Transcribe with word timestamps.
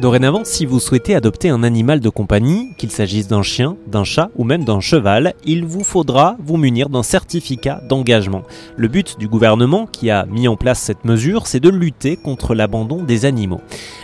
Dorénavant, 0.00 0.42
si 0.44 0.64
vous 0.64 0.78
souhaitez 0.78 1.16
adopter 1.16 1.48
un 1.48 1.64
animal 1.64 1.98
de 1.98 2.08
compagnie, 2.08 2.72
qu'il 2.78 2.92
s'agisse 2.92 3.26
d'un 3.26 3.42
chien, 3.42 3.76
d'un 3.88 4.04
chat 4.04 4.30
ou 4.36 4.44
même 4.44 4.64
d'un 4.64 4.78
cheval, 4.78 5.34
il 5.44 5.64
vous 5.64 5.82
faudra 5.82 6.36
vous 6.38 6.56
munir 6.56 6.88
d'un 6.88 7.02
certificat 7.02 7.80
d'engagement. 7.88 8.44
Le 8.76 8.86
but 8.86 9.18
du 9.18 9.26
gouvernement 9.26 9.86
qui 9.86 10.08
a 10.10 10.24
mis 10.26 10.46
en 10.46 10.54
place 10.54 10.78
cette 10.78 11.04
mesure, 11.04 11.48
c'est 11.48 11.58
de 11.58 11.68
lutter 11.68 12.16
contre 12.16 12.54
l'abandon 12.54 13.02
des 13.02 13.24
animaux. 13.24 13.60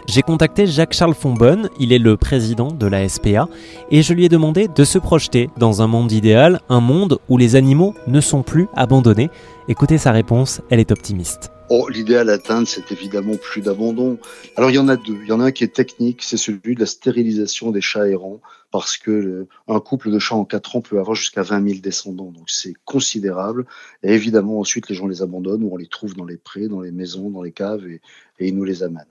J'ai 0.09 0.23
contacté 0.23 0.67
Jacques-Charles 0.67 1.15
Fonbonne, 1.15 1.69
il 1.79 1.93
est 1.93 2.01
le 2.01 2.17
président 2.17 2.73
de 2.73 2.87
la 2.89 3.09
SPA, 3.09 3.49
et 3.93 4.03
je 4.03 4.15
lui 4.15 4.25
ai 4.25 4.29
demandé 4.29 4.67
de 4.67 4.83
se 4.83 4.99
projeter 4.99 5.49
dans 5.59 5.81
un 5.81 5.87
monde 5.87 6.11
idéal, 6.11 6.61
un 6.69 6.81
monde 6.81 7.19
où 7.29 7.39
les 7.39 7.55
animaux 7.55 7.95
ne 8.09 8.21
sont 8.21 8.43
plus 8.43 8.67
abandonnés. 8.75 9.31
Écoutez 9.69 9.99
sa 9.99 10.11
réponse, 10.11 10.61
elle 10.71 10.81
est 10.81 10.91
optimiste. 10.91 11.54
Oh, 11.71 11.89
l'idéal 11.89 12.29
à 12.29 12.35
atteindre, 12.35 12.69
c'est 12.69 12.93
évidemment 12.93 13.37
plus 13.37 13.63
d'abandon. 13.63 14.19
Alors 14.57 14.71
il 14.71 14.75
y 14.75 14.79
en 14.79 14.89
a 14.89 14.97
deux. 14.97 15.17
Il 15.23 15.29
y 15.29 15.33
en 15.33 15.41
a 15.41 15.45
un 15.45 15.51
qui 15.51 15.65
est 15.65 15.75
technique, 15.75 16.23
c'est 16.23 16.37
celui 16.37 16.75
de 16.75 16.81
la 16.81 16.87
stérilisation 16.87 17.71
des 17.71 17.81
chats 17.81 18.07
errants, 18.07 18.43
parce 18.71 18.99
que 18.99 19.47
un 19.67 19.81
couple 19.81 20.11
de 20.11 20.19
chats 20.19 20.35
en 20.35 20.45
quatre 20.45 20.77
ans 20.77 20.83
peut 20.83 20.99
avoir 20.99 21.15
jusqu'à 21.15 21.43
20 21.43 21.67
000 21.67 21.81
descendants, 21.81 22.31
donc 22.33 22.51
c'est 22.51 22.75
considérable. 22.85 23.65
Et 24.03 24.13
évidemment, 24.13 24.61
ensuite, 24.61 24.91
les 24.91 24.95
gens 24.95 25.07
les 25.07 25.23
abandonnent 25.23 25.65
ou 25.65 25.71
on 25.73 25.79
les 25.79 25.87
trouve 25.87 26.15
dans 26.15 26.27
les 26.27 26.37
prés, 26.37 26.69
dans 26.69 26.83
les 26.83 26.93
maisons, 26.93 27.31
dans 27.31 27.43
les 27.43 27.53
caves, 27.53 27.87
et, 27.87 28.03
ils 28.41 28.55
nous 28.55 28.65
les 28.65 28.83
amènent. 28.83 29.07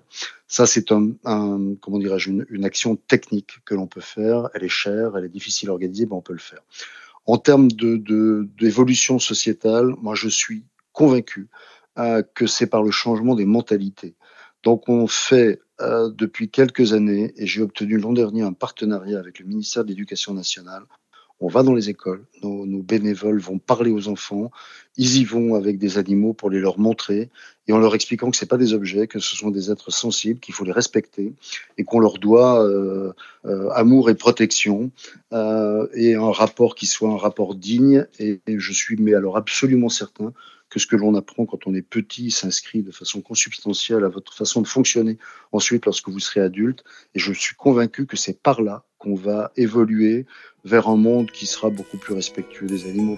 Ça, 0.47 0.67
c'est 0.67 0.91
un, 0.91 1.13
comment 1.81 1.97
dirais-je, 1.97 2.29
une, 2.29 2.65
action 2.65 2.97
technique 2.97 3.61
que 3.65 3.73
l'on 3.73 3.87
peut 3.87 4.01
faire. 4.01 4.49
Elle 4.53 4.65
est 4.65 4.69
chère, 4.69 5.17
elle 5.17 5.25
est 5.25 5.29
difficile 5.29 5.69
à 5.69 5.71
organiser, 5.71 6.05
mais 6.05 6.13
on 6.13 6.21
peut 6.21 6.33
le 6.33 6.39
faire. 6.39 6.61
En 7.25 7.37
termes 7.37 7.69
d'évolution 7.69 9.17
sociétale, 9.17 9.95
moi, 10.01 10.13
je 10.13 10.27
suis 10.27 10.65
convaincu 10.91 11.47
que 11.95 12.47
c'est 12.47 12.67
par 12.67 12.83
le 12.83 12.91
changement 12.91 13.35
des 13.35 13.45
mentalités. 13.45 14.15
Donc 14.63 14.87
on 14.87 15.07
fait 15.07 15.61
euh, 15.81 16.09
depuis 16.09 16.49
quelques 16.49 16.93
années, 16.93 17.33
et 17.35 17.45
j'ai 17.45 17.61
obtenu 17.61 17.97
l'an 17.97 18.13
dernier 18.13 18.41
un 18.41 18.53
partenariat 18.53 19.19
avec 19.19 19.39
le 19.39 19.45
ministère 19.45 19.83
de 19.83 19.89
l'Éducation 19.89 20.33
nationale. 20.33 20.83
On 21.39 21.47
va 21.47 21.63
dans 21.63 21.73
les 21.73 21.89
écoles, 21.89 22.23
nos, 22.41 22.81
bénévoles 22.81 23.39
vont 23.39 23.59
parler 23.59 23.91
aux 23.91 24.07
enfants, 24.07 24.49
ils 24.95 25.17
y 25.17 25.25
vont 25.25 25.55
avec 25.55 25.77
des 25.77 25.97
animaux 25.97 26.33
pour 26.33 26.49
les 26.49 26.59
leur 26.59 26.79
montrer, 26.79 27.29
et 27.67 27.73
en 27.73 27.79
leur 27.79 27.95
expliquant 27.95 28.31
que 28.31 28.37
ce 28.37 28.45
pas 28.45 28.57
des 28.57 28.73
objets, 28.73 29.07
que 29.07 29.19
ce 29.19 29.35
sont 29.35 29.49
des 29.49 29.71
êtres 29.71 29.91
sensibles, 29.91 30.39
qu'il 30.39 30.53
faut 30.53 30.63
les 30.63 30.71
respecter, 30.71 31.33
et 31.77 31.83
qu'on 31.83 31.99
leur 31.99 32.17
doit 32.17 32.63
euh, 32.63 33.11
euh, 33.45 33.69
amour 33.71 34.09
et 34.09 34.15
protection, 34.15 34.91
euh, 35.33 35.87
et 35.93 36.15
un 36.15 36.31
rapport 36.31 36.75
qui 36.75 36.85
soit 36.85 37.09
un 37.09 37.17
rapport 37.17 37.55
digne. 37.55 38.07
Et, 38.19 38.39
et 38.47 38.59
je 38.59 38.71
suis 38.71 38.95
mais 38.97 39.13
alors 39.13 39.35
absolument 39.35 39.89
certain 39.89 40.33
que 40.73 40.79
ce 40.79 40.87
que 40.87 40.95
l'on 40.95 41.13
apprend 41.13 41.45
quand 41.45 41.67
on 41.67 41.75
est 41.75 41.83
petit 41.83 42.31
s'inscrit 42.31 42.81
de 42.81 42.91
façon 42.91 43.21
consubstantielle 43.21 44.03
à 44.03 44.09
votre 44.09 44.33
façon 44.33 44.59
de 44.59 44.67
fonctionner 44.67 45.19
ensuite 45.51 45.85
lorsque 45.85 46.09
vous 46.09 46.19
serez 46.19 46.39
adulte. 46.39 46.83
Et 47.13 47.19
je 47.19 47.31
suis 47.31 47.55
convaincu 47.55 48.07
que 48.07 48.17
c'est 48.17 48.41
par 48.41 48.61
là 48.61 48.83
qu'on 49.03 49.15
va 49.15 49.51
évoluer 49.57 50.25
vers 50.63 50.87
un 50.87 50.95
monde 50.95 51.29
qui 51.29 51.45
sera 51.45 51.69
beaucoup 51.69 51.97
plus 51.97 52.13
respectueux 52.13 52.67
des 52.67 52.85
animaux. 52.89 53.17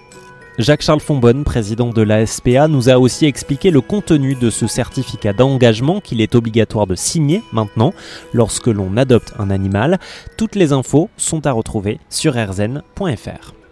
Jacques-Charles 0.57 1.01
Fonbonne, 1.01 1.43
président 1.43 1.89
de 1.89 2.01
la 2.01 2.25
SPA, 2.25 2.69
nous 2.69 2.89
a 2.89 2.97
aussi 2.97 3.25
expliqué 3.25 3.71
le 3.71 3.81
contenu 3.81 4.35
de 4.35 4.49
ce 4.49 4.67
certificat 4.67 5.33
d'engagement 5.33 5.99
qu'il 5.99 6.21
est 6.21 6.33
obligatoire 6.33 6.87
de 6.87 6.95
signer 6.95 7.43
maintenant 7.51 7.93
lorsque 8.33 8.67
l'on 8.67 8.95
adopte 8.95 9.33
un 9.37 9.49
animal. 9.49 9.99
Toutes 10.37 10.55
les 10.55 10.71
infos 10.71 11.09
sont 11.17 11.45
à 11.45 11.51
retrouver 11.51 11.99
sur 12.09 12.35
rzn.fr. 12.35 13.64